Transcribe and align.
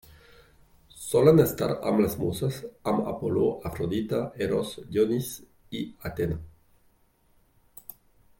Solen 1.01 1.41
estar 1.43 1.67
amb 1.91 2.01
les 2.03 2.15
Muses, 2.21 2.57
amb 2.93 3.11
Apol·lo, 3.11 3.45
Afrodita, 3.71 4.23
Eros, 4.47 4.73
Dionís 4.97 5.31
i 5.81 5.83
Atena. 6.11 6.41